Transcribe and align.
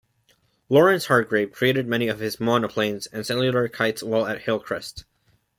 Lawrence 0.67 1.05
Hargrave 1.05 1.51
created 1.51 1.87
many 1.87 2.07
of 2.07 2.19
his 2.19 2.37
monoplanes 2.39 3.05
and 3.13 3.23
cellular 3.23 3.67
kites 3.67 4.01
while 4.01 4.25
at 4.25 4.41
'Hillcrest'. 4.41 5.03